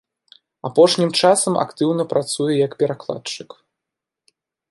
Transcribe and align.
Апошнім 0.69 1.11
часам 1.19 1.53
актыўна 1.65 2.03
працуе 2.15 2.49
як 2.65 2.71
перакладчык. 2.81 3.49